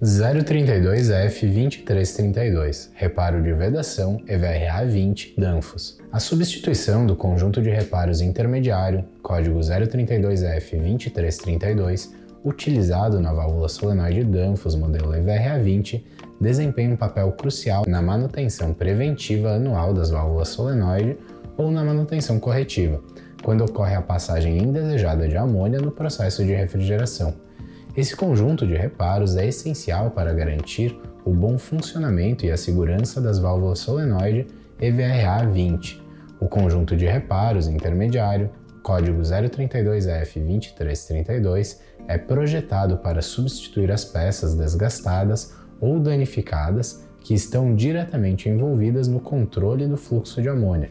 [0.00, 5.98] 032F2332 Reparo de vedação EVRA 20 Danfos.
[6.12, 12.10] A substituição do conjunto de reparos intermediário, código 032F2332,
[12.44, 16.06] utilizado na válvula solenoide Danfos modelo EVRA 20,
[16.40, 21.18] desempenha um papel crucial na manutenção preventiva anual das válvulas solenoide
[21.56, 23.02] ou na manutenção corretiva,
[23.42, 27.47] quando ocorre a passagem indesejada de amônia no processo de refrigeração
[27.96, 33.38] esse conjunto de reparos é essencial para garantir o bom funcionamento e a segurança das
[33.38, 34.46] válvulas solenoide
[34.80, 36.02] EVRA 20.
[36.40, 38.50] O conjunto de reparos intermediário,
[38.82, 49.08] código 032F2332, é projetado para substituir as peças desgastadas ou danificadas que estão diretamente envolvidas
[49.08, 50.90] no controle do fluxo de amônia.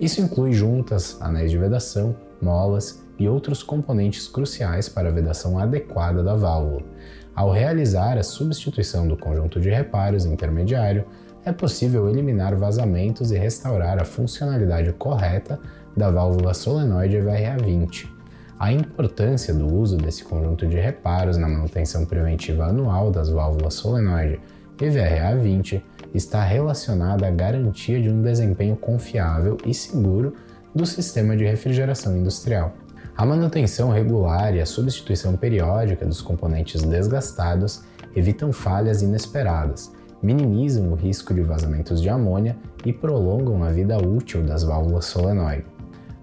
[0.00, 6.22] Isso inclui juntas, anéis de vedação, molas e outros componentes cruciais para a vedação adequada
[6.22, 6.82] da válvula.
[7.34, 11.04] Ao realizar a substituição do conjunto de reparos intermediário,
[11.44, 15.58] é possível eliminar vazamentos e restaurar a funcionalidade correta
[15.96, 18.08] da válvula solenoide EVRA20.
[18.58, 24.40] A importância do uso desse conjunto de reparos na manutenção preventiva anual das válvulas solenoide
[24.78, 25.80] EVRA20
[26.14, 30.34] está relacionada à garantia de um desempenho confiável e seguro
[30.74, 32.74] do sistema de refrigeração industrial.
[33.16, 37.82] A manutenção regular e a substituição periódica dos componentes desgastados
[38.14, 44.42] evitam falhas inesperadas, minimizam o risco de vazamentos de amônia e prolongam a vida útil
[44.42, 45.66] das válvulas solenoide.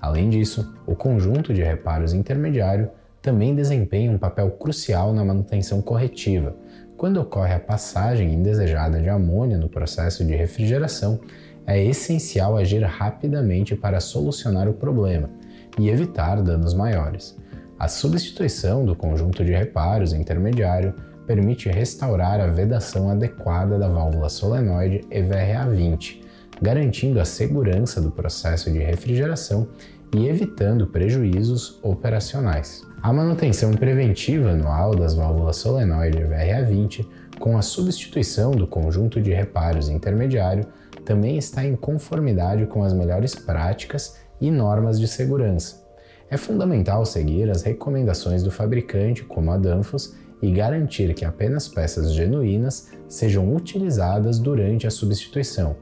[0.00, 2.90] Além disso, o conjunto de reparos intermediário
[3.22, 6.54] também desempenha um papel crucial na manutenção corretiva.
[6.96, 11.18] Quando ocorre a passagem indesejada de amônia no processo de refrigeração,
[11.66, 15.30] é essencial agir rapidamente para solucionar o problema
[15.78, 17.36] e evitar danos maiores.
[17.78, 20.94] A substituição do conjunto de reparos intermediário
[21.26, 26.22] permite restaurar a vedação adequada da válvula solenoide EVRA20,
[26.60, 29.66] garantindo a segurança do processo de refrigeração
[30.14, 32.86] e evitando prejuízos operacionais.
[33.04, 37.06] A manutenção preventiva anual das válvulas solenoide EVRA20,
[37.38, 40.66] com a substituição do conjunto de reparos intermediário,
[41.04, 45.84] também está em conformidade com as melhores práticas e normas de segurança.
[46.30, 52.10] É fundamental seguir as recomendações do fabricante, como a Danfoss, e garantir que apenas peças
[52.10, 55.76] genuínas sejam utilizadas durante a substituição.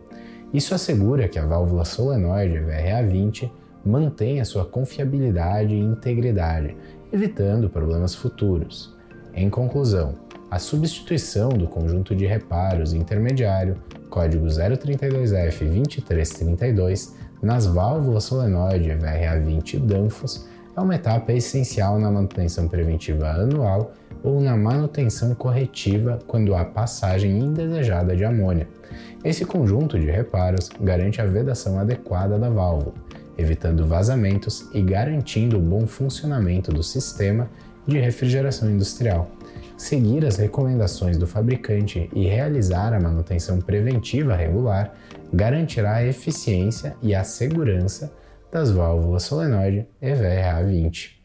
[0.53, 3.49] Isso assegura que a válvula solenoide VRA20
[3.84, 6.77] mantenha sua confiabilidade e integridade,
[7.12, 8.97] evitando problemas futuros.
[9.34, 10.15] Em conclusão,
[10.50, 13.77] a substituição do conjunto de reparos intermediário,
[14.11, 20.47] código 032F2332, nas válvulas solenoide VRA20 Danfoss
[20.77, 23.93] é uma etapa essencial na manutenção preventiva anual
[24.23, 28.69] ou na manutenção corretiva quando há passagem indesejada de amônia.
[29.25, 32.94] Esse conjunto de reparos garante a vedação adequada da válvula,
[33.38, 37.50] evitando vazamentos e garantindo o bom funcionamento do sistema
[37.87, 39.31] de refrigeração industrial.
[39.76, 44.94] Seguir as recomendações do fabricante e realizar a manutenção preventiva regular
[45.32, 48.12] garantirá a eficiência e a segurança
[48.50, 51.22] das válvulas solenoide EVRA 20.